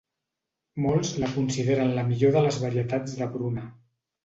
[0.85, 3.71] Molts la consideren la millor de les varietats de pruna.